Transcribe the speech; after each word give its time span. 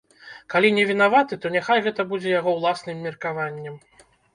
Калі 0.53 0.71
не 0.77 0.85
вінаваты, 0.93 1.39
то 1.45 1.53
няхай 1.57 1.85
гэта 1.91 2.09
будзе 2.17 2.29
яго 2.39 2.59
ўласным 2.59 2.97
меркаваннем. 3.09 3.83